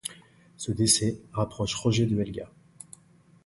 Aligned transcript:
Ce 0.57 0.71
décès 0.71 1.19
rapproche 1.31 1.75
Roger 1.75 2.07
de 2.07 2.19
Helga. 2.19 2.49